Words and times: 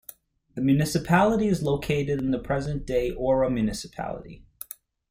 The 0.55 0.61
municipality 0.61 1.47
is 1.47 1.61
located 1.61 2.19
in 2.21 2.31
the 2.31 2.39
present-day 2.39 3.11
Aure 3.11 3.53
Municipality. 3.53 4.43